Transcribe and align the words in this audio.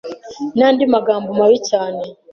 n’andi 0.57 0.83
magambo 0.93 1.29
mabi 1.39 1.57
cyane 1.69 2.01